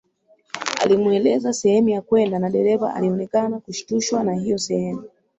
Alimueleza 0.81 1.53
sehemu 1.53 1.89
ya 1.89 2.01
kwenda 2.01 2.39
na 2.39 2.49
dereva 2.49 2.93
alionekana 2.93 3.59
kushitushwa 3.59 4.23
na 4.23 4.33
hiyo 4.33 4.57
sehemu 4.57 5.03